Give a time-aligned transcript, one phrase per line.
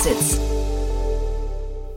[0.00, 0.40] Exits.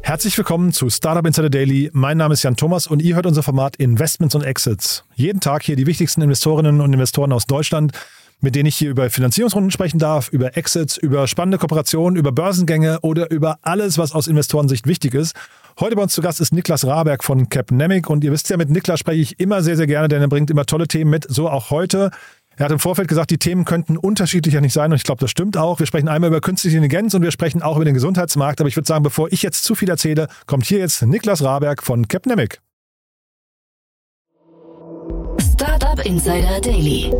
[0.01, 1.89] Herzlich willkommen zu Startup Insider Daily.
[1.93, 5.05] Mein Name ist Jan Thomas und ihr hört unser Format Investments und Exits.
[5.15, 7.93] Jeden Tag hier die wichtigsten Investorinnen und Investoren aus Deutschland,
[8.41, 12.99] mit denen ich hier über Finanzierungsrunden sprechen darf, über Exits, über spannende Kooperationen, über Börsengänge
[13.03, 15.33] oder über alles, was aus Investorensicht wichtig ist.
[15.79, 18.69] Heute bei uns zu Gast ist Niklas Raberg von Capnemic und ihr wisst ja, mit
[18.69, 21.49] Niklas spreche ich immer sehr, sehr gerne, denn er bringt immer tolle Themen mit, so
[21.49, 22.11] auch heute.
[22.57, 25.31] Er hat im Vorfeld gesagt, die Themen könnten unterschiedlicher nicht sein und ich glaube, das
[25.31, 25.79] stimmt auch.
[25.79, 28.59] Wir sprechen einmal über künstliche Intelligenz und wir sprechen auch über den Gesundheitsmarkt.
[28.59, 31.81] Aber ich würde sagen, bevor ich jetzt zu viel erzähle, kommt hier jetzt Niklas Raberg
[31.81, 32.61] von Capnemic.
[35.53, 37.11] Startup Insider Daily.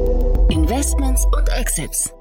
[0.50, 2.13] Investments und Exits.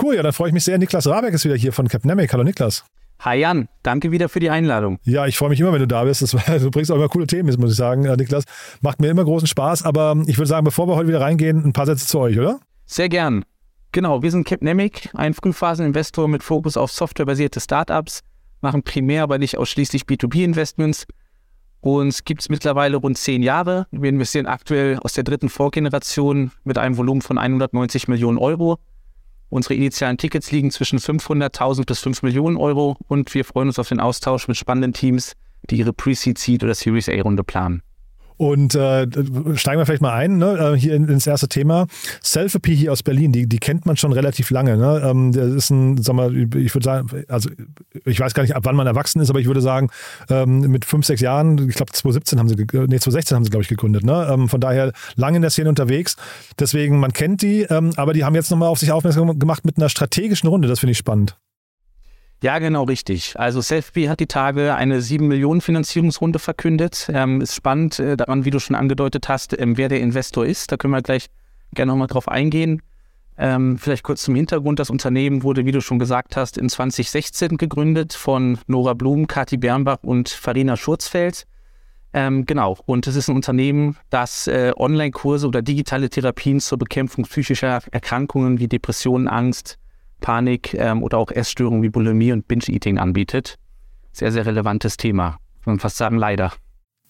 [0.00, 0.78] Cool, ja, dann freue ich mich sehr.
[0.78, 2.32] Niklas Raberg ist wieder hier von Capnemic.
[2.32, 2.84] Hallo Niklas.
[3.20, 5.00] Hi Jan, danke wieder für die Einladung.
[5.02, 6.22] Ja, ich freue mich immer, wenn du da bist.
[6.22, 6.30] Das,
[6.62, 8.44] du bringst auch immer coole Themen, muss ich sagen, Niklas.
[8.80, 9.82] Macht mir immer großen Spaß.
[9.82, 12.60] Aber ich würde sagen, bevor wir heute wieder reingehen, ein paar Sätze zu euch, oder?
[12.86, 13.44] Sehr gern.
[13.90, 18.20] Genau, wir sind Capnemic, ein Frühphaseninvestor mit Fokus auf softwarebasierte Startups,
[18.60, 21.06] machen primär, aber nicht ausschließlich B2B-Investments.
[21.80, 23.86] Uns gibt es mittlerweile rund zehn Jahre.
[23.90, 28.78] Wir investieren aktuell aus der dritten Vorgeneration mit einem Volumen von 190 Millionen Euro
[29.50, 33.88] Unsere initialen Tickets liegen zwischen 500.000 bis 5 Millionen Euro und wir freuen uns auf
[33.88, 35.32] den Austausch mit spannenden Teams,
[35.70, 37.82] die ihre Pre-Seed, Seed oder Series A-Runde planen.
[38.38, 39.06] Und äh,
[39.56, 40.74] steigen wir vielleicht mal ein, ne?
[40.74, 41.86] Äh, hier ins erste Thema.
[42.22, 44.76] Selfie hier aus Berlin, die, die kennt man schon relativ lange.
[44.76, 45.02] Ne?
[45.04, 47.50] Ähm, das ist ein, sag mal, ich würde sagen, also
[48.04, 49.90] ich weiß gar nicht, ab wann man erwachsen ist, aber ich würde sagen,
[50.30, 53.62] ähm, mit fünf, sechs Jahren, ich glaube 2017 haben sie, nee, 2016 haben sie, glaube
[53.64, 54.04] ich, gegründet.
[54.04, 54.28] Ne?
[54.30, 56.16] Ähm, von daher lange in der Szene unterwegs.
[56.60, 59.78] Deswegen, man kennt die, ähm, aber die haben jetzt nochmal auf sich aufmerksam gemacht mit
[59.78, 60.68] einer strategischen Runde.
[60.68, 61.36] Das finde ich spannend.
[62.40, 63.34] Ja, genau richtig.
[63.36, 67.10] Also Selfie hat die Tage eine 7 Millionen Finanzierungsrunde verkündet.
[67.12, 70.70] Ähm, ist spannend äh, daran, wie du schon angedeutet hast, ähm, wer der Investor ist.
[70.70, 71.30] Da können wir gleich
[71.74, 72.80] gerne nochmal drauf eingehen.
[73.36, 74.78] Ähm, vielleicht kurz zum Hintergrund.
[74.78, 79.56] Das Unternehmen wurde, wie du schon gesagt hast, in 2016 gegründet von Nora Blum, Kati
[79.56, 81.44] Bernbach und Farina Schurzfeld.
[82.12, 82.78] Ähm, genau.
[82.86, 88.60] Und es ist ein Unternehmen, das äh, Online-Kurse oder digitale Therapien zur Bekämpfung psychischer Erkrankungen
[88.60, 89.78] wie Depressionen, Angst,
[90.20, 93.58] Panik ähm, oder auch Essstörungen wie Bulimie und Binge-Eating anbietet.
[94.12, 95.38] Sehr, sehr relevantes Thema.
[95.64, 96.52] Kann man fast sagen, leider.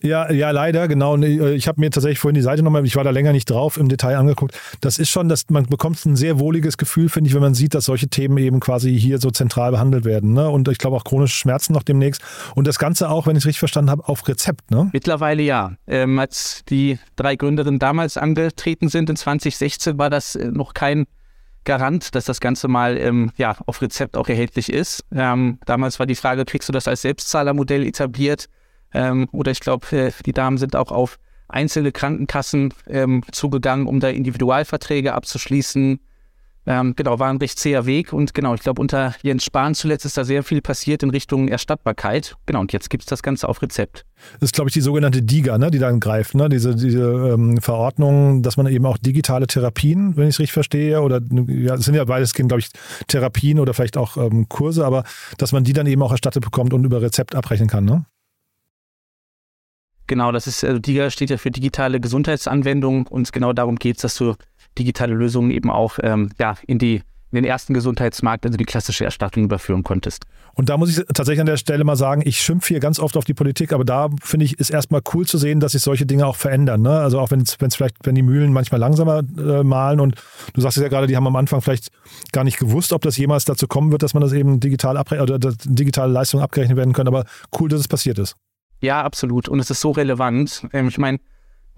[0.00, 1.16] Ja, ja, leider, genau.
[1.16, 3.76] Äh, ich habe mir tatsächlich vorhin die Seite nochmal, ich war da länger nicht drauf,
[3.76, 4.56] im Detail angeguckt.
[4.80, 7.74] Das ist schon, dass man bekommt ein sehr wohliges Gefühl, finde ich, wenn man sieht,
[7.74, 10.34] dass solche Themen eben quasi hier so zentral behandelt werden.
[10.34, 10.48] Ne?
[10.48, 12.22] Und ich glaube auch chronische Schmerzen noch demnächst.
[12.54, 14.88] Und das Ganze auch, wenn ich es richtig verstanden habe, auf Rezept, ne?
[14.92, 15.72] Mittlerweile ja.
[15.86, 21.06] Ähm, als die drei Gründerinnen damals angetreten sind in 2016, war das äh, noch kein
[21.64, 25.04] Garant, dass das Ganze mal ähm, ja, auf Rezept auch erhältlich ist.
[25.12, 28.48] Ähm, damals war die Frage, kriegst du das als Selbstzahlermodell etabliert?
[28.92, 34.00] Ähm, oder ich glaube, äh, die Damen sind auch auf einzelne Krankenkassen ähm, zugegangen, um
[34.00, 36.00] da Individualverträge abzuschließen.
[36.71, 40.05] Ähm, genau, war ein recht zäher Weg und genau, ich glaube, unter Jens Spahn zuletzt
[40.05, 42.37] ist da sehr viel passiert in Richtung Erstattbarkeit.
[42.45, 44.05] Genau, und jetzt gibt es das Ganze auf Rezept.
[44.34, 46.51] Das ist, glaube ich, die sogenannte DIGA, ne, die dann greift, ne?
[46.51, 51.01] diese, diese ähm, Verordnung, dass man eben auch digitale Therapien, wenn ich es richtig verstehe,
[51.01, 52.69] oder ja, es sind ja beides, glaube ich,
[53.06, 55.05] Therapien oder vielleicht auch ähm, Kurse, aber
[55.39, 58.05] dass man die dann eben auch erstattet bekommt und über Rezept abrechnen kann, ne?
[60.06, 64.03] Genau, das ist, also DIGA steht ja für digitale Gesundheitsanwendung und genau darum geht es,
[64.03, 64.35] dass du
[64.77, 66.97] digitale Lösungen eben auch ähm, ja, in, die,
[67.31, 70.25] in den ersten Gesundheitsmarkt, also die klassische Erstattung überführen konntest.
[70.55, 73.17] Und da muss ich tatsächlich an der Stelle mal sagen, ich schimpfe hier ganz oft
[73.17, 76.05] auf die Politik, aber da finde ich, ist erstmal cool zu sehen, dass sich solche
[76.05, 76.83] Dinge auch verändern.
[76.83, 76.91] Ne?
[76.91, 80.17] Also auch wenn es vielleicht, wenn die Mühlen manchmal langsamer äh, malen und
[80.55, 81.91] du sagst es ja gerade, die haben am Anfang vielleicht
[82.33, 85.31] gar nicht gewusst, ob das jemals dazu kommen wird, dass man das eben digital abrechnen
[85.31, 87.25] oder digitale Leistungen abgerechnet werden können, aber
[87.61, 88.35] cool, dass es passiert ist.
[88.81, 89.49] Ja, absolut.
[89.49, 90.67] Und es ist so relevant.
[90.73, 91.19] Ähm, ich meine,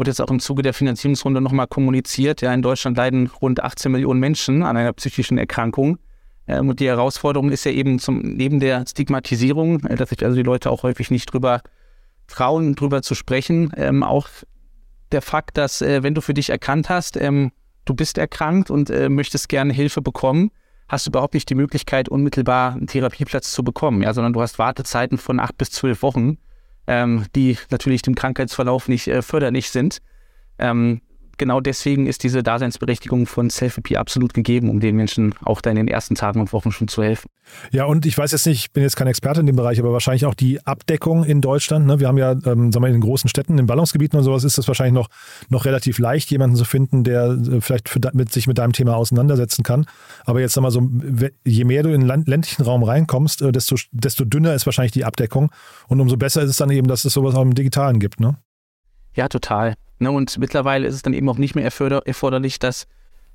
[0.00, 2.40] wurde jetzt auch im Zuge der Finanzierungsrunde nochmal kommuniziert.
[2.40, 5.98] Ja, in Deutschland leiden rund 18 Millionen Menschen an einer psychischen Erkrankung.
[6.48, 10.36] Ähm, und die Herausforderung ist ja eben zum, neben der Stigmatisierung, äh, dass sich also
[10.36, 11.60] die Leute auch häufig nicht drüber
[12.28, 14.26] trauen, drüber zu sprechen, ähm, auch
[15.12, 17.52] der Fakt, dass äh, wenn du für dich erkannt hast, ähm,
[17.84, 20.50] du bist erkrankt und äh, möchtest gerne Hilfe bekommen,
[20.88, 24.58] hast du überhaupt nicht die Möglichkeit, unmittelbar einen Therapieplatz zu bekommen, ja, sondern du hast
[24.58, 26.38] Wartezeiten von acht bis zwölf Wochen
[26.90, 30.02] ähm, die natürlich dem Krankheitsverlauf nicht äh, förderlich sind.
[30.58, 31.02] Ähm,
[31.38, 35.76] genau deswegen ist diese Daseinsberechtigung von Selfie absolut gegeben, um den Menschen auch da in
[35.76, 37.30] den ersten Tagen und Wochen schon zu helfen.
[37.72, 39.92] Ja, und ich weiß jetzt nicht, ich bin jetzt kein Experte in dem Bereich, aber
[39.92, 41.86] wahrscheinlich auch die Abdeckung in Deutschland.
[41.86, 42.00] Ne?
[42.00, 44.58] Wir haben ja, ähm, sagen wir, in den großen Städten, in Ballungsgebieten und sowas ist
[44.58, 45.08] es wahrscheinlich noch,
[45.48, 48.96] noch relativ leicht, jemanden zu finden, der äh, vielleicht für, mit, sich mit deinem Thema
[48.96, 49.86] auseinandersetzen kann.
[50.24, 50.88] Aber jetzt sag mal so,
[51.44, 55.04] je mehr du in den ländlichen Raum reinkommst, äh, desto, desto dünner ist wahrscheinlich die
[55.04, 55.50] Abdeckung.
[55.88, 58.20] Und umso besser ist es dann eben, dass es sowas auch im Digitalen gibt.
[58.20, 58.36] Ne?
[59.14, 59.74] Ja, total.
[60.00, 62.86] Ne, und mittlerweile ist es dann eben auch nicht mehr erforderlich, dass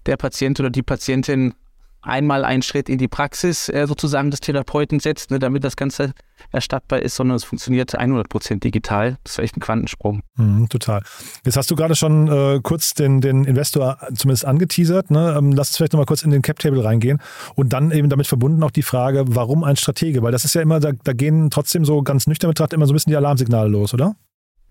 [0.07, 1.53] der Patient oder die Patientin
[2.01, 6.13] einmal einen Schritt in die Praxis äh, sozusagen des Therapeuten setzt, ne, damit das Ganze
[6.51, 9.17] erstattbar ist, sondern es funktioniert 100% digital.
[9.23, 10.21] Das ist echt ein Quantensprung.
[10.35, 11.01] Mhm, total.
[11.43, 15.11] Jetzt hast du gerade schon äh, kurz den, den Investor zumindest angeteasert.
[15.11, 15.35] Ne?
[15.37, 17.21] Ähm, lass uns vielleicht nochmal kurz in den Cap-Table reingehen
[17.55, 20.21] und dann eben damit verbunden auch die Frage, warum ein Stratege?
[20.21, 22.93] Weil das ist ja immer, da, da gehen trotzdem so ganz nüchtern betrachtet immer so
[22.93, 24.15] ein bisschen die Alarmsignale los, oder?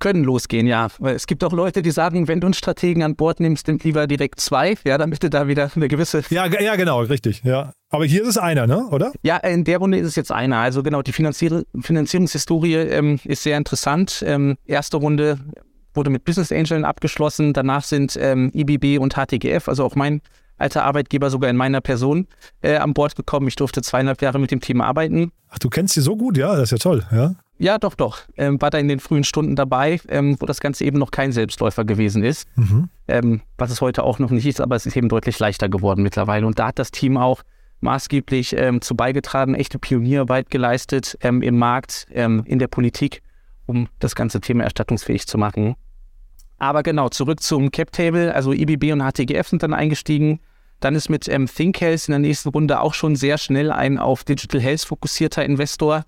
[0.05, 0.89] Können losgehen, ja.
[1.03, 4.07] Es gibt auch Leute, die sagen, wenn du einen Strategen an Bord nimmst, nimm lieber
[4.07, 6.23] direkt zwei, ja, damit du da wieder eine gewisse.
[6.29, 7.73] Ja, ja, genau, richtig, ja.
[7.89, 9.13] Aber hier ist es einer, ne, oder?
[9.23, 10.59] Ja, in der Runde ist es jetzt einer.
[10.59, 14.23] Also genau, die Finanzier Finanzierungshistorie ähm, ist sehr interessant.
[14.27, 15.39] Ähm, erste Runde
[15.95, 17.55] wurde mit Business Angeln abgeschlossen.
[17.55, 20.21] Danach sind ähm, IBB und HTGF, also auch mein
[20.59, 22.27] alter Arbeitgeber, sogar in meiner Person
[22.61, 23.49] äh, an Bord gekommen.
[23.49, 25.33] Ich durfte zweieinhalb Jahre mit dem Team arbeiten.
[25.49, 27.37] Ach, du kennst sie so gut, ja, das ist ja toll, ja.
[27.59, 28.23] Ja, doch, doch.
[28.37, 31.33] Ähm, war da in den frühen Stunden dabei, ähm, wo das Ganze eben noch kein
[31.33, 32.49] Selbstläufer gewesen ist.
[32.57, 32.89] Mhm.
[33.07, 36.03] Ähm, was es heute auch noch nicht ist, aber es ist eben deutlich leichter geworden
[36.03, 36.47] mittlerweile.
[36.47, 37.43] Und da hat das Team auch
[37.81, 43.23] maßgeblich ähm, zu beigetragen, echte Pionierarbeit geleistet ähm, im Markt, ähm, in der Politik,
[43.67, 45.77] um das ganze Thema erstattungsfähig zu machen.
[46.59, 48.35] Aber genau, zurück zum Cap Table.
[48.35, 50.41] Also IBB und HTGF sind dann eingestiegen.
[50.81, 53.99] Dann ist mit ähm, Think Health in der nächsten Runde auch schon sehr schnell ein
[53.99, 56.05] auf Digital Health fokussierter Investor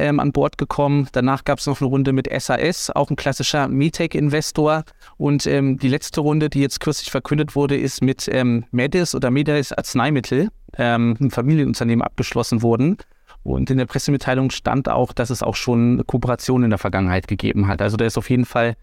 [0.00, 1.08] ähm, an Bord gekommen.
[1.12, 4.84] Danach gab es noch eine Runde mit SAS, auch ein klassischer MedTech-Investor.
[5.16, 9.30] Und ähm, die letzte Runde, die jetzt kürzlich verkündet wurde, ist mit ähm, Medis oder
[9.30, 12.96] Medis Arzneimittel, ähm, ein Familienunternehmen, abgeschlossen worden.
[13.42, 17.28] Und in der Pressemitteilung stand auch, dass es auch schon eine Kooperation in der Vergangenheit
[17.28, 17.80] gegeben hat.
[17.80, 18.76] Also da ist auf jeden Fall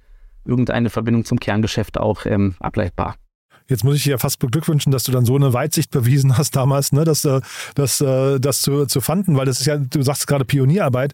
[0.45, 3.15] irgendeine Verbindung zum Kerngeschäft auch ähm, ableitbar.
[3.67, 6.55] Jetzt muss ich dir ja fast beglückwünschen, dass du dann so eine Weitsicht bewiesen hast
[6.55, 7.41] damals, ne, dass, äh,
[7.75, 11.13] dass, äh, das zu, zu fanden, weil das ist ja, du sagst gerade Pionierarbeit.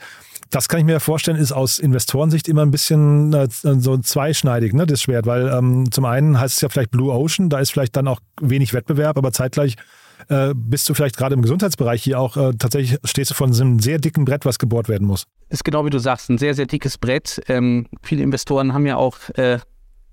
[0.52, 4.86] Das kann ich mir vorstellen, ist aus Investorensicht immer ein bisschen äh, so zweischneidig, ne,
[4.86, 7.96] das Schwert, weil ähm, zum einen heißt es ja vielleicht Blue Ocean, da ist vielleicht
[7.96, 9.76] dann auch wenig Wettbewerb, aber zeitgleich
[10.56, 13.98] bist du vielleicht gerade im Gesundheitsbereich hier auch äh, tatsächlich stehst du so einem sehr
[13.98, 15.26] dicken Brett, was gebohrt werden muss.
[15.50, 17.42] Ist genau wie du sagst, ein sehr, sehr dickes Brett.
[17.50, 19.18] Ähm, viele Investoren haben ja auch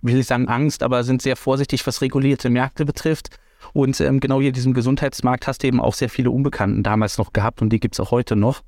[0.03, 3.31] will ich sagen Angst, aber sind sehr vorsichtig, was regulierte Märkte betrifft.
[3.73, 7.19] Und ähm, genau hier in diesem Gesundheitsmarkt hast du eben auch sehr viele Unbekannten damals
[7.19, 8.63] noch gehabt und die gibt es auch heute noch.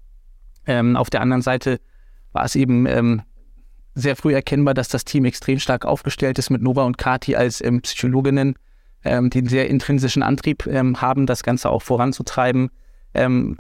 [0.66, 1.80] Ähm, auf der anderen Seite
[2.32, 3.22] war es eben ähm,
[3.94, 7.62] sehr früh erkennbar, dass das Team extrem stark aufgestellt ist mit Nova und Kati als
[7.62, 8.56] ähm, Psychologinnen,
[9.04, 12.70] ähm, die einen sehr intrinsischen Antrieb ähm, haben, das Ganze auch voranzutreiben.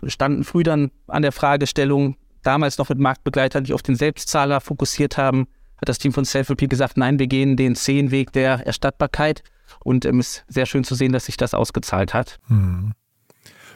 [0.06, 5.18] standen früh dann an der Fragestellung, damals noch mit Marktbegleitern, die auf den Selbstzahler fokussiert
[5.18, 5.46] haben,
[5.82, 9.42] hat das Team von Selfie gesagt, nein, wir gehen den Zehnweg der Erstattbarkeit.
[9.84, 12.38] Und es ähm, ist sehr schön zu sehen, dass sich das ausgezahlt hat.
[12.46, 12.92] Hm.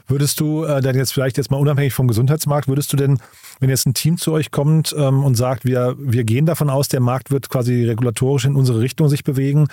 [0.08, 3.18] Würdest du äh, dann jetzt vielleicht jetzt mal unabhängig vom Gesundheitsmarkt, würdest du denn,
[3.58, 6.86] wenn jetzt ein Team zu euch kommt ähm, und sagt, wir, wir gehen davon aus,
[6.86, 9.66] der Markt wird quasi regulatorisch in unsere Richtung sich bewegen,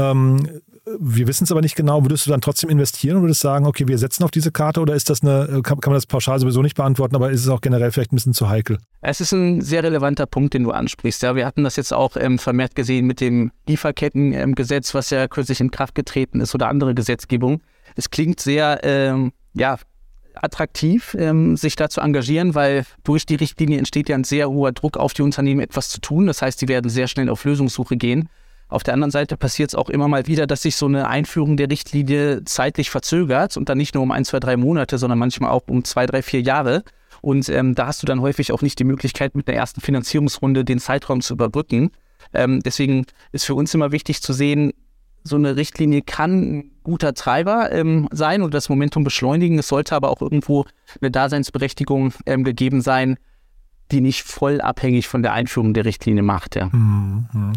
[0.00, 0.60] ähm,
[0.98, 2.02] wir wissen es aber nicht genau.
[2.02, 4.94] Würdest du dann trotzdem investieren und würdest sagen, okay, wir setzen auf diese Karte oder
[4.94, 7.60] ist das eine, kann, kann man das pauschal sowieso nicht beantworten, aber ist es auch
[7.60, 8.78] generell vielleicht ein bisschen zu heikel?
[9.02, 11.22] Es ist ein sehr relevanter Punkt, den du ansprichst.
[11.22, 15.60] Ja, wir hatten das jetzt auch ähm, vermehrt gesehen mit dem Lieferkettengesetz, was ja kürzlich
[15.60, 17.60] in Kraft getreten ist oder andere Gesetzgebung.
[17.96, 19.78] Es klingt sehr, ähm, ja,
[20.34, 24.72] attraktiv, ähm, sich da zu engagieren, weil durch die Richtlinie entsteht ja ein sehr hoher
[24.72, 26.26] Druck auf die Unternehmen, etwas zu tun.
[26.26, 28.28] Das heißt, sie werden sehr schnell auf Lösungssuche gehen.
[28.70, 31.56] Auf der anderen Seite passiert es auch immer mal wieder, dass sich so eine Einführung
[31.56, 35.50] der Richtlinie zeitlich verzögert und dann nicht nur um ein, zwei, drei Monate, sondern manchmal
[35.50, 36.84] auch um zwei, drei, vier Jahre.
[37.20, 40.64] Und ähm, da hast du dann häufig auch nicht die Möglichkeit, mit der ersten Finanzierungsrunde
[40.64, 41.90] den Zeitraum zu überbrücken.
[42.32, 44.72] Ähm, deswegen ist für uns immer wichtig zu sehen,
[45.22, 49.58] so eine Richtlinie kann ein guter Treiber ähm, sein und das Momentum beschleunigen.
[49.58, 50.64] Es sollte aber auch irgendwo
[51.00, 53.18] eine Daseinsberechtigung ähm, gegeben sein,
[53.92, 56.56] die nicht voll abhängig von der Einführung der Richtlinie macht.
[56.56, 56.68] Ja.
[56.72, 57.52] Mhm.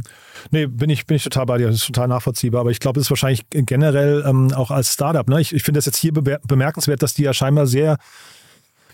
[0.52, 1.68] Nee, bin ich, bin ich total bei dir.
[1.68, 2.62] Das ist total nachvollziehbar.
[2.62, 5.28] Aber ich glaube, es ist wahrscheinlich generell ähm, auch als Startup.
[5.28, 5.42] Ne?
[5.42, 7.98] Ich, ich finde das jetzt hier bemerkenswert, dass die ja scheinbar sehr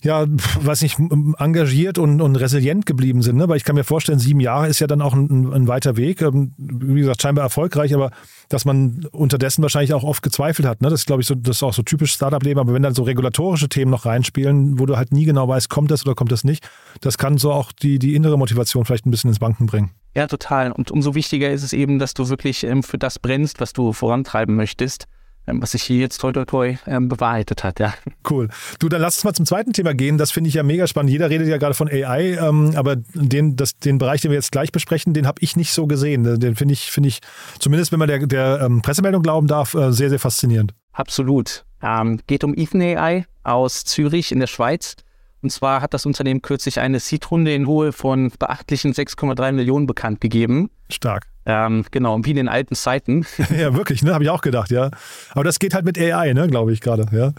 [0.03, 0.25] ja,
[0.61, 0.97] weiß nicht,
[1.37, 3.37] engagiert und, und resilient geblieben sind.
[3.37, 3.47] Ne?
[3.49, 6.21] Weil ich kann mir vorstellen, sieben Jahre ist ja dann auch ein, ein weiter Weg.
[6.21, 8.11] Ähm, wie gesagt, scheinbar erfolgreich, aber
[8.47, 10.81] dass man unterdessen wahrscheinlich auch oft gezweifelt hat.
[10.81, 10.89] Ne?
[10.89, 12.59] Das ist, glaube ich, so, das ist auch so typisch Startup-Leben.
[12.59, 15.91] Aber wenn dann so regulatorische Themen noch reinspielen, wo du halt nie genau weißt, kommt
[15.91, 16.67] das oder kommt das nicht,
[17.01, 19.91] das kann so auch die, die innere Motivation vielleicht ein bisschen ins Banken bringen.
[20.15, 20.71] Ja, total.
[20.71, 23.93] Und umso wichtiger ist es eben, dass du wirklich ähm, für das brennst, was du
[23.93, 25.07] vorantreiben möchtest.
[25.49, 27.93] Ähm, was sich hier jetzt toi toi toi ähm, bewahrheitet hat, ja.
[28.29, 28.49] Cool.
[28.79, 30.17] Du, dann lass uns mal zum zweiten Thema gehen.
[30.17, 31.11] Das finde ich ja mega spannend.
[31.11, 34.51] Jeder redet ja gerade von AI, ähm, aber den, das, den Bereich, den wir jetzt
[34.51, 36.39] gleich besprechen, den habe ich nicht so gesehen.
[36.39, 37.19] Den finde ich, finde ich,
[37.59, 40.73] zumindest wenn man der, der ähm, Pressemeldung glauben darf, äh, sehr, sehr faszinierend.
[40.91, 41.65] Absolut.
[41.81, 44.95] Ähm, geht um Ethan AI aus Zürich in der Schweiz.
[45.41, 50.19] Und zwar hat das Unternehmen kürzlich eine Seed-Runde in Höhe von beachtlichen 6,3 Millionen bekannt
[50.19, 50.69] gegeben.
[50.89, 51.27] Stark.
[51.51, 53.25] Ähm, genau, wie in den alten Zeiten.
[53.57, 54.13] ja, wirklich, ne?
[54.13, 54.91] Habe ich auch gedacht, ja.
[55.31, 57.33] Aber das geht halt mit AI, ne, glaube ich gerade, ja.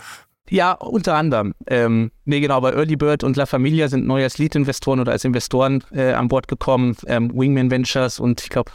[0.49, 1.55] Ja, unter anderem.
[1.69, 5.25] Ähm, nee, genau, bei Early Bird und La Familia sind neu als Lead-Investoren oder als
[5.25, 6.97] Investoren äh, an Bord gekommen.
[7.07, 8.73] Ähm, Wingman Ventures und ich glaube,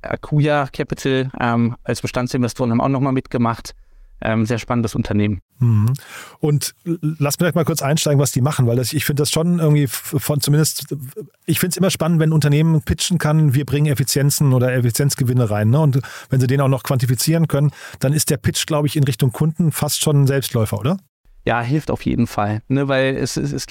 [0.00, 3.74] Akuya Capital ähm, als Bestandsinvestoren haben auch nochmal mitgemacht
[4.22, 5.40] ähm, sehr spannendes Unternehmen.
[5.58, 5.92] Mhm.
[6.40, 9.58] Und lass mich mal kurz einsteigen, was die machen, weil das, ich finde das schon
[9.58, 10.94] irgendwie von zumindest,
[11.46, 15.50] ich finde es immer spannend, wenn ein Unternehmen pitchen kann, wir bringen Effizienzen oder Effizienzgewinne
[15.50, 15.70] rein.
[15.70, 15.80] Ne?
[15.80, 17.70] Und wenn sie den auch noch quantifizieren können,
[18.00, 20.98] dann ist der Pitch, glaube ich, in Richtung Kunden fast schon ein Selbstläufer, oder?
[21.44, 22.88] Ja, hilft auf jeden Fall, ne?
[22.88, 23.66] weil es, es, es,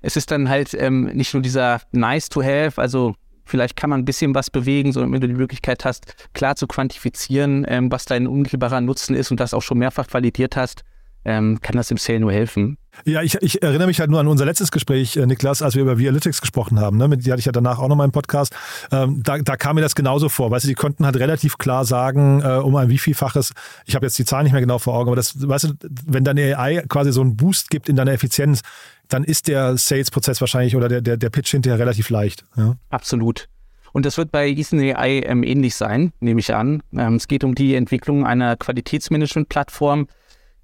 [0.00, 3.14] es ist dann halt ähm, nicht nur dieser nice to have, also
[3.44, 6.66] Vielleicht kann man ein bisschen was bewegen, so wenn du die Möglichkeit hast, klar zu
[6.66, 10.84] quantifizieren, ähm, was dein unmittelbarer Nutzen ist und das auch schon mehrfach validiert hast,
[11.24, 12.78] ähm, kann das im Sale nur helfen.
[13.04, 15.82] Ja, ich, ich, erinnere mich halt nur an unser letztes Gespräch, äh, Niklas, als wir
[15.82, 16.98] über Vialytics gesprochen haben.
[16.98, 17.16] Ne?
[17.16, 18.54] Die hatte ich ja danach auch noch mal im Podcast.
[18.90, 20.50] Ähm, da, da kam mir das genauso vor.
[20.50, 23.54] Weißt du, die konnten halt relativ klar sagen, äh, um ein wievielfaches,
[23.86, 25.72] ich habe jetzt die Zahl nicht mehr genau vor Augen, aber das, weißt du,
[26.06, 28.60] wenn deine AI quasi so einen Boost gibt in deiner Effizienz,
[29.08, 32.44] dann ist der Sales-Prozess wahrscheinlich oder der, der, der Pitch hinterher relativ leicht.
[32.56, 32.76] Ja?
[32.90, 33.48] Absolut.
[33.92, 36.82] Und das wird bei Ethan AI ähm, ähnlich sein, nehme ich an.
[36.96, 40.08] Ähm, es geht um die Entwicklung einer Qualitätsmanagement-Plattform,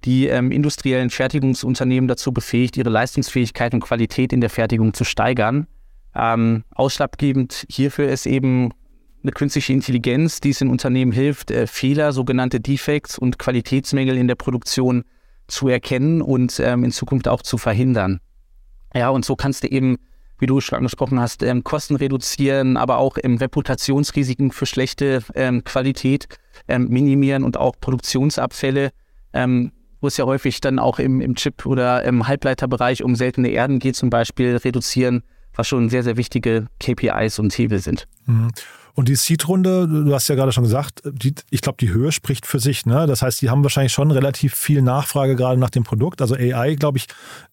[0.05, 5.67] die ähm, industriellen Fertigungsunternehmen dazu befähigt, ihre Leistungsfähigkeit und Qualität in der Fertigung zu steigern.
[6.15, 8.71] Ähm, ausschlaggebend hierfür ist eben
[9.23, 14.29] eine künstliche Intelligenz, die es in Unternehmen hilft, äh, Fehler, sogenannte Defects und Qualitätsmängel in
[14.29, 15.05] der Produktion
[15.49, 18.21] zu erkennen und ähm, in Zukunft auch zu verhindern.
[18.95, 19.99] Ja, und so kannst du eben,
[20.39, 25.65] wie du schon angesprochen hast, ähm, Kosten reduzieren, aber auch ähm, Reputationsrisiken für schlechte ähm,
[25.65, 26.29] Qualität
[26.69, 28.91] ähm, minimieren und auch Produktionsabfälle,
[29.33, 33.49] ähm, wo es ja häufig dann auch im, im Chip- oder im Halbleiterbereich um seltene
[33.49, 35.23] Erden geht, zum Beispiel reduzieren,
[35.55, 38.07] was schon sehr, sehr wichtige KPIs und Hebel sind.
[38.27, 38.51] Mhm.
[38.99, 42.47] Und die Seed-Runde, du hast ja gerade schon gesagt, die, ich glaube, die Höhe spricht
[42.47, 42.85] für sich.
[42.85, 43.07] Ne?
[43.07, 46.21] Das heißt, die haben wahrscheinlich schon relativ viel Nachfrage gerade nach dem Produkt.
[46.21, 47.07] Also AI, glaube ich,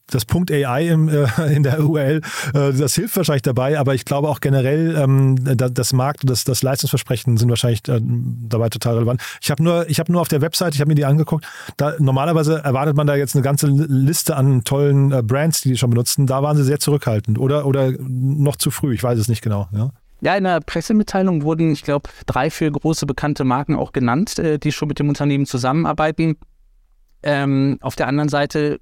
[0.08, 2.22] das Punkt AI im, äh, in der URL,
[2.56, 6.46] äh, das hilft wahrscheinlich dabei, aber ich glaube auch generell, ähm, das Markt und das,
[6.46, 9.22] das Leistungsversprechen sind wahrscheinlich äh, dabei total relevant.
[9.40, 11.46] Ich habe nur, habe nur auf der Website, ich habe mir die angeguckt,
[11.78, 15.78] da normalerweise erwartet man da jetzt eine ganze Liste an tollen äh, Brands, die die
[15.78, 16.25] schon benutzen.
[16.25, 19.70] Da waren sie sehr zurückhaltend oder, oder noch zu früh, ich weiß es nicht genau.
[19.72, 19.92] Ja?
[20.25, 24.58] Ja, in der Pressemitteilung wurden, ich glaube, drei, vier große bekannte Marken auch genannt, äh,
[24.58, 26.38] die schon mit dem Unternehmen zusammenarbeiten.
[27.22, 28.79] Ähm, auf der anderen Seite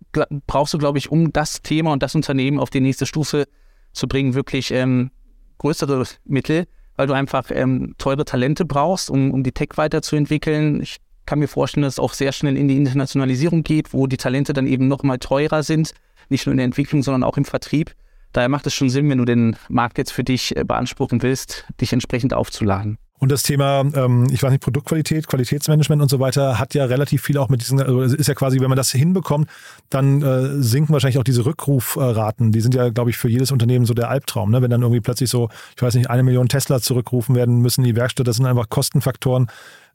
[0.48, 3.44] brauchst du, glaube ich, um das Thema und das Unternehmen auf die nächste Stufe
[3.92, 5.12] zu bringen, wirklich ähm,
[5.58, 10.82] größere Mittel, weil du einfach ähm, teure Talente brauchst, um, um die Tech weiterzuentwickeln.
[10.82, 14.16] Ich kann mir vorstellen, dass es auch sehr schnell in die Internationalisierung geht, wo die
[14.16, 15.94] Talente dann eben nochmal teurer sind,
[16.30, 17.94] nicht nur in der Entwicklung, sondern auch im Vertrieb.
[18.34, 21.66] Daher macht es schon Sinn, wenn du den Markt jetzt für dich äh, beanspruchen willst,
[21.80, 22.98] dich entsprechend aufzuladen.
[23.24, 27.22] Und das Thema, ähm, ich weiß nicht, Produktqualität, Qualitätsmanagement und so weiter, hat ja relativ
[27.22, 29.50] viel auch mit diesen, also ist ja quasi, wenn man das hinbekommt,
[29.90, 32.52] dann äh, sinken wahrscheinlich auch diese Rückrufraten.
[32.52, 34.52] Die sind ja, glaube ich, für jedes Unternehmen so der Albtraum.
[34.52, 34.62] Ne?
[34.62, 35.48] Wenn dann irgendwie plötzlich so,
[35.78, 39.48] ich weiß nicht, eine Million Tesla zurückrufen werden müssen die Werkstatt, das sind einfach Kostenfaktoren.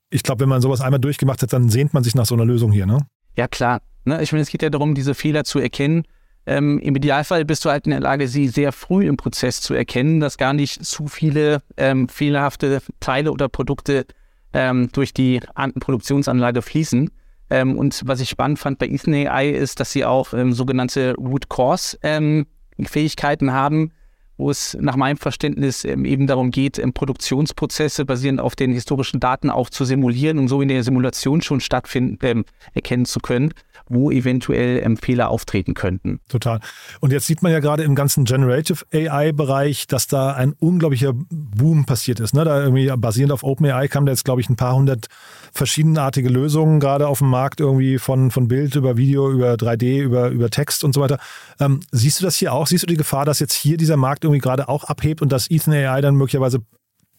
[0.08, 2.46] Ich glaube, wenn man sowas einmal durchgemacht hat, dann sehnt man sich nach so einer
[2.46, 3.00] Lösung hier, ne?
[3.36, 3.82] Ja, klar.
[4.06, 4.22] Ne?
[4.22, 6.04] Ich meine, es geht ja darum, diese Fehler zu erkennen
[6.48, 9.74] ähm, Im Idealfall bist du halt in der Lage, sie sehr früh im Prozess zu
[9.74, 14.06] erkennen, dass gar nicht zu viele ähm, fehlerhafte Teile oder Produkte
[14.54, 15.40] ähm, durch die
[15.78, 17.10] Produktionsanlage fließen.
[17.50, 21.14] Ähm, und was ich spannend fand bei Ethan AI ist, dass sie auch ähm, sogenannte
[21.18, 22.46] Root Cause ähm,
[22.82, 23.92] Fähigkeiten haben,
[24.38, 29.68] wo es nach meinem Verständnis eben darum geht, Produktionsprozesse basierend auf den historischen Daten auch
[29.68, 33.52] zu simulieren und so in der Simulation schon stattfinden, erkennen zu können
[33.88, 36.20] wo eventuell ähm, Fehler auftreten könnten.
[36.28, 36.60] Total.
[37.00, 41.84] Und jetzt sieht man ja gerade im ganzen Generative AI-Bereich, dass da ein unglaublicher Boom
[41.84, 42.34] passiert ist.
[42.34, 42.44] Ne?
[42.44, 45.06] Da irgendwie basierend auf OpenAI kam da jetzt, glaube ich, ein paar hundert
[45.52, 50.28] verschiedenartige Lösungen gerade auf dem Markt, irgendwie von, von Bild über Video, über 3D, über,
[50.28, 51.18] über Text und so weiter.
[51.58, 52.66] Ähm, siehst du das hier auch?
[52.66, 55.50] Siehst du die Gefahr, dass jetzt hier dieser Markt irgendwie gerade auch abhebt und dass
[55.50, 56.60] Ethan AI dann möglicherweise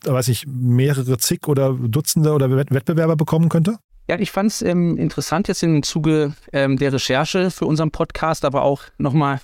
[0.05, 3.77] weiß ich, mehrere zig oder Dutzende oder Wettbewerber bekommen könnte?
[4.07, 8.43] Ja, ich fand es ähm, interessant jetzt im Zuge ähm, der Recherche für unseren Podcast,
[8.43, 9.39] aber auch nochmal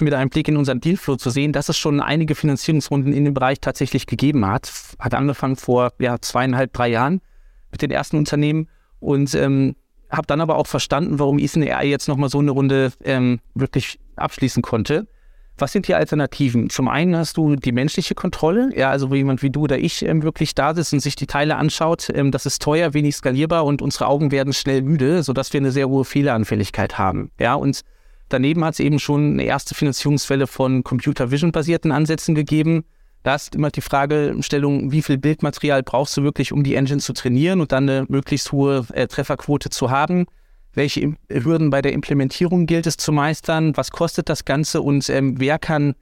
[0.00, 3.32] mit einem Blick in unseren Dealflow zu sehen, dass es schon einige Finanzierungsrunden in dem
[3.32, 4.70] Bereich tatsächlich gegeben hat.
[4.98, 7.20] Hat angefangen vor ja, zweieinhalb, drei Jahren
[7.70, 8.68] mit den ersten Unternehmen
[8.98, 9.76] und ähm,
[10.10, 13.98] habe dann aber auch verstanden, warum Ethan AI jetzt nochmal so eine Runde ähm, wirklich
[14.16, 15.06] abschließen konnte.
[15.56, 16.68] Was sind die Alternativen?
[16.68, 20.04] Zum einen hast du die menschliche Kontrolle, ja, also wo jemand wie du oder ich
[20.04, 22.10] ähm, wirklich da sitzt und sich die Teile anschaut.
[22.12, 25.70] Ähm, das ist teuer, wenig skalierbar und unsere Augen werden schnell müde, sodass wir eine
[25.70, 27.30] sehr hohe Fehleranfälligkeit haben.
[27.38, 27.82] Ja, und
[28.30, 32.84] daneben hat es eben schon eine erste Finanzierungswelle von Computer Vision basierten Ansätzen gegeben.
[33.22, 37.12] Da ist immer die Fragestellung, wie viel Bildmaterial brauchst du wirklich, um die Engine zu
[37.12, 40.26] trainieren und dann eine möglichst hohe äh, Trefferquote zu haben.
[40.74, 45.38] Welche Hürden bei der Implementierung gilt es zu meistern, was kostet das Ganze und ähm,
[45.38, 45.94] wer kann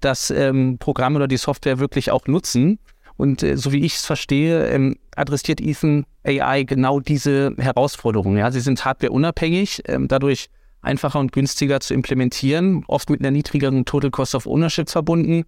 [0.00, 2.78] das ähm, Programm oder die Software wirklich auch nutzen.
[3.16, 8.36] Und äh, so wie ich es verstehe, ähm, adressiert Ethan AI genau diese Herausforderungen.
[8.36, 8.50] Ja?
[8.50, 10.48] Sie sind hardwareunabhängig, ähm, dadurch
[10.82, 15.44] einfacher und günstiger zu implementieren, oft mit einer niedrigeren Total Cost of Ownership verbunden.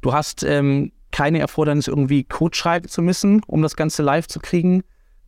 [0.00, 4.40] Du hast ähm, keine Erfordernis, irgendwie Code schreiben zu müssen, um das Ganze live zu
[4.40, 4.82] kriegen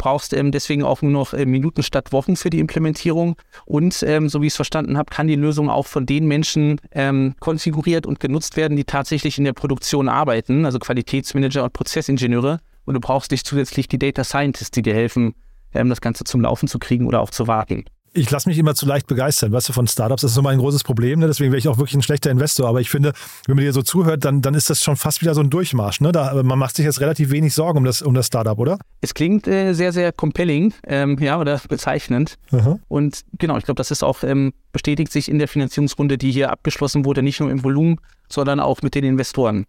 [0.04, 3.36] brauchst ähm, deswegen auch nur noch äh, Minuten statt Wochen für die Implementierung.
[3.64, 6.78] Und ähm, so wie ich es verstanden habe, kann die Lösung auch von den Menschen
[6.92, 12.60] ähm, konfiguriert und genutzt werden, die tatsächlich in der Produktion arbeiten, also Qualitätsmanager und Prozessingenieure.
[12.84, 15.34] Und du brauchst nicht zusätzlich die Data Scientists, die dir helfen,
[15.72, 17.84] ähm, das Ganze zum Laufen zu kriegen oder auch zu warten
[18.14, 20.22] ich lasse mich immer zu leicht begeistern, weißt du, von Startups.
[20.22, 21.26] Das ist so mein großes Problem, ne?
[21.26, 22.68] deswegen wäre ich auch wirklich ein schlechter Investor.
[22.68, 23.12] Aber ich finde,
[23.46, 26.00] wenn man dir so zuhört, dann, dann ist das schon fast wieder so ein Durchmarsch.
[26.00, 26.12] Ne?
[26.12, 28.78] Da, man macht sich jetzt relativ wenig Sorgen um das, um das Startup, oder?
[29.00, 32.36] Es klingt äh, sehr, sehr compelling, ähm, ja, oder bezeichnend.
[32.52, 32.78] Aha.
[32.88, 36.50] Und genau, ich glaube, das ist auch, ähm, bestätigt sich in der Finanzierungsrunde, die hier
[36.50, 39.66] abgeschlossen wurde, nicht nur im Volumen, sondern auch mit den Investoren.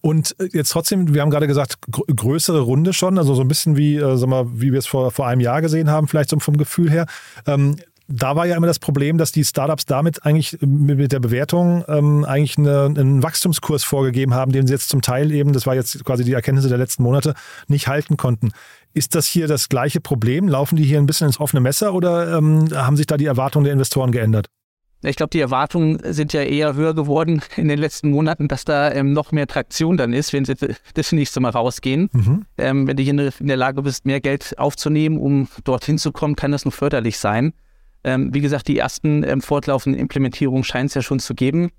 [0.00, 3.76] Und äh, jetzt trotzdem, wir haben gerade gesagt, größere Runde schon, also so ein bisschen
[3.76, 6.38] wie, äh, sag mal, wie wir es vor, vor einem Jahr gesehen haben, vielleicht so
[6.38, 7.06] vom Gefühl her.
[7.46, 7.76] Ähm,
[8.08, 12.24] da war ja immer das Problem, dass die Startups damit eigentlich mit der Bewertung ähm,
[12.24, 16.04] eigentlich eine, einen Wachstumskurs vorgegeben haben, den sie jetzt zum Teil eben, das war jetzt
[16.04, 17.34] quasi die Erkenntnisse der letzten Monate,
[17.68, 18.52] nicht halten konnten.
[18.92, 20.48] Ist das hier das gleiche Problem?
[20.48, 23.64] Laufen die hier ein bisschen ins offene Messer oder ähm, haben sich da die Erwartungen
[23.64, 24.48] der Investoren geändert?
[25.04, 28.92] Ich glaube, die Erwartungen sind ja eher höher geworden in den letzten Monaten, dass da
[28.92, 30.54] ähm, noch mehr Traktion dann ist, wenn sie
[30.94, 32.08] das nächste Mal rausgehen.
[32.12, 32.44] Mhm.
[32.58, 36.36] Ähm, wenn du hier in der Lage bist, mehr Geld aufzunehmen, um dorthin zu kommen,
[36.36, 37.52] kann das nur förderlich sein.
[38.04, 41.70] Ähm, wie gesagt, die ersten ähm, fortlaufenden Implementierungen scheint es ja schon zu geben.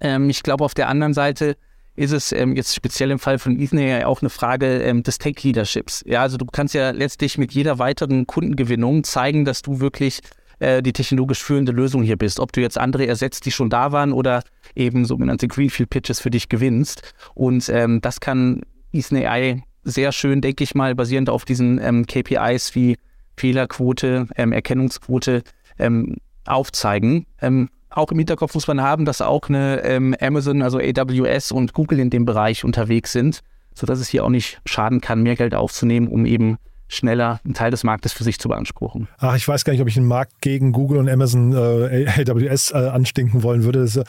[0.00, 1.56] Ähm, ich glaube, auf der anderen Seite
[1.96, 6.02] ist es ähm, jetzt speziell im Fall von Ethan ja auch eine Frage des Tech-Leaderships.
[6.06, 10.20] Ja, also du kannst ja letztlich mit jeder weiteren Kundengewinnung zeigen, dass du wirklich
[10.58, 12.40] äh, die technologisch führende Lösung hier bist.
[12.40, 14.42] Ob du jetzt andere ersetzt, die schon da waren oder
[14.74, 17.14] eben sogenannte Greenfield Pitches für dich gewinnst.
[17.34, 18.62] Und ähm, das kann
[18.92, 22.96] Ethan AI sehr schön, denke ich mal, basierend auf diesen ähm, KPIs wie
[23.36, 25.42] Fehlerquote, ähm, Erkennungsquote
[25.78, 27.26] ähm, aufzeigen.
[27.40, 31.74] Ähm, auch im Hinterkopf muss man haben, dass auch eine ähm, Amazon, also AWS und
[31.74, 33.40] Google in dem Bereich unterwegs sind,
[33.74, 37.70] sodass es hier auch nicht schaden kann, mehr Geld aufzunehmen, um eben schneller einen Teil
[37.70, 39.08] des Marktes für sich zu beanspruchen.
[39.18, 42.72] Ach, ich weiß gar nicht, ob ich einen Markt gegen Google und Amazon äh, AWS
[42.72, 43.80] äh, anstinken wollen würde.
[43.80, 44.04] Das, äh,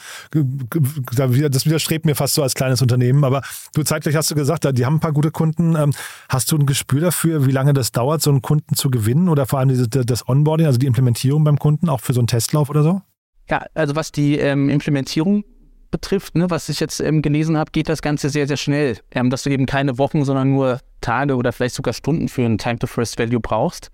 [1.50, 3.24] das, widerstrebt mir fast so als kleines Unternehmen.
[3.24, 3.42] Aber
[3.74, 5.74] du zeitgleich hast du gesagt, die haben ein paar gute Kunden.
[5.76, 5.92] Ähm,
[6.28, 9.46] hast du ein Gespür dafür, wie lange das dauert, so einen Kunden zu gewinnen oder
[9.46, 12.70] vor allem diese, das Onboarding, also die Implementierung beim Kunden, auch für so einen Testlauf
[12.70, 13.02] oder so?
[13.48, 15.44] Ja, also was die ähm, Implementierung
[15.90, 18.98] betrifft, ne, was ich jetzt ähm, gelesen habe, geht das Ganze sehr, sehr schnell.
[19.10, 22.58] Ähm, dass du eben keine Wochen, sondern nur Tage oder vielleicht sogar Stunden für ein
[22.58, 23.90] Time to First Value brauchst.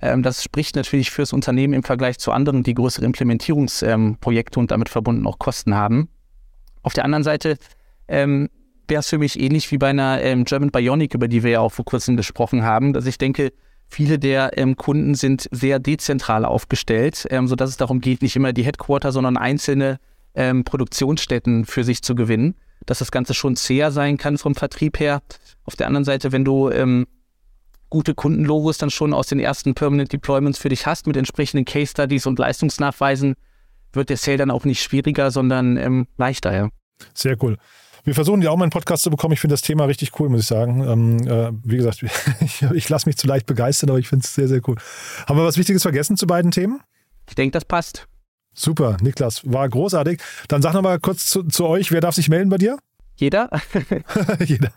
[0.00, 4.88] Ähm, das spricht natürlich fürs Unternehmen im Vergleich zu anderen, die größere Implementierungsprojekte und damit
[4.88, 6.08] verbunden auch Kosten haben.
[6.82, 7.56] Auf der anderen Seite
[8.08, 8.48] ähm,
[8.88, 11.60] wäre es für mich ähnlich wie bei einer ähm, German Bionic, über die wir ja
[11.60, 13.52] auch vor kurzem gesprochen haben, dass ich denke,
[13.88, 18.52] Viele der ähm, Kunden sind sehr dezentral aufgestellt, ähm, sodass es darum geht, nicht immer
[18.52, 19.98] die Headquarter, sondern einzelne
[20.34, 25.00] ähm, Produktionsstätten für sich zu gewinnen, dass das Ganze schon zäher sein kann vom Vertrieb
[25.00, 25.22] her.
[25.64, 27.06] Auf der anderen Seite, wenn du ähm,
[27.90, 31.92] gute Kundenlogos dann schon aus den ersten Permanent Deployments für dich hast mit entsprechenden Case
[31.92, 33.34] Studies und Leistungsnachweisen,
[33.92, 36.52] wird der Sale dann auch nicht schwieriger, sondern ähm, leichter.
[36.54, 36.68] Ja.
[37.14, 37.56] Sehr cool.
[38.02, 39.32] Wir versuchen ja auch mal einen Podcast zu bekommen.
[39.32, 40.86] Ich finde das Thema richtig cool, muss ich sagen.
[40.86, 42.02] Ähm, äh, wie gesagt,
[42.40, 44.76] ich, ich lasse mich zu leicht begeistern, aber ich finde es sehr, sehr cool.
[45.26, 46.80] Haben wir was Wichtiges vergessen zu beiden Themen?
[47.28, 48.06] Ich denke, das passt.
[48.54, 50.20] Super, Niklas, war großartig.
[50.48, 52.78] Dann sag noch mal kurz zu, zu euch, wer darf sich melden bei dir?
[53.16, 53.48] Jeder.
[54.44, 54.72] Jeder.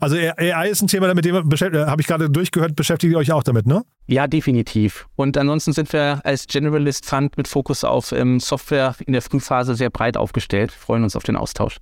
[0.00, 3.42] Also AI ist ein Thema, mit dem habe ich gerade durchgehört, beschäftigt ihr euch auch
[3.42, 3.82] damit, ne?
[4.06, 5.08] Ja, definitiv.
[5.16, 9.74] Und ansonsten sind wir als Generalist Fund mit Fokus auf ähm, Software in der Frühphase
[9.74, 10.70] sehr breit aufgestellt.
[10.70, 11.78] freuen uns auf den Austausch.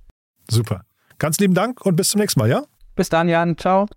[0.49, 0.85] Super.
[1.19, 2.63] Ganz lieben Dank und bis zum nächsten Mal, ja?
[2.95, 3.57] Bis dann, Jan.
[3.57, 3.87] Ciao.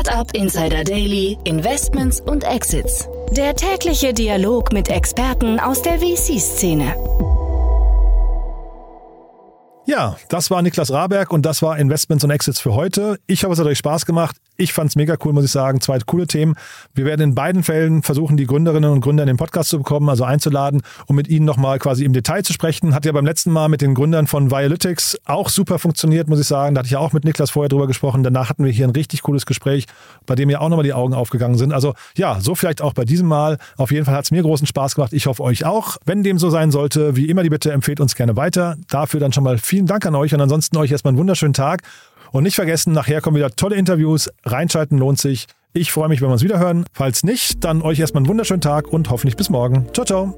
[0.00, 3.06] Startup Insider Daily, Investments und Exits.
[3.32, 6.94] Der tägliche Dialog mit Experten aus der VC-Szene.
[9.86, 13.18] Ja, das war Niklas Raberg und das war Investments und Exits für heute.
[13.26, 14.36] Ich hoffe, es hat euch Spaß gemacht.
[14.60, 15.80] Ich fand es mega cool, muss ich sagen.
[15.80, 16.54] Zwei coole Themen.
[16.94, 20.10] Wir werden in beiden Fällen versuchen, die Gründerinnen und Gründer in den Podcast zu bekommen,
[20.10, 22.94] also einzuladen, um mit ihnen nochmal quasi im Detail zu sprechen.
[22.94, 26.46] Hat ja beim letzten Mal mit den Gründern von Violytics auch super funktioniert, muss ich
[26.46, 26.74] sagen.
[26.74, 28.22] Da hatte ich ja auch mit Niklas vorher drüber gesprochen.
[28.22, 29.86] Danach hatten wir hier ein richtig cooles Gespräch,
[30.26, 31.72] bei dem ja auch nochmal die Augen aufgegangen sind.
[31.72, 33.56] Also ja, so vielleicht auch bei diesem Mal.
[33.78, 35.14] Auf jeden Fall hat es mir großen Spaß gemacht.
[35.14, 35.96] Ich hoffe euch auch.
[36.04, 38.76] Wenn dem so sein sollte, wie immer die Bitte, empfehlt uns gerne weiter.
[38.90, 41.80] Dafür dann schon mal vielen Dank an euch und ansonsten euch erstmal einen wunderschönen Tag
[42.32, 44.30] und nicht vergessen, nachher kommen wieder tolle Interviews.
[44.44, 45.46] Reinschalten lohnt sich.
[45.72, 46.84] Ich freue mich, wenn wir uns wieder hören.
[46.92, 49.86] Falls nicht, dann euch erstmal einen wunderschönen Tag und hoffentlich bis morgen.
[49.92, 50.34] Ciao, ciao.